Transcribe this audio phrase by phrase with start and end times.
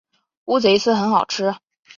[0.45, 1.53] 乌贼丝很好吃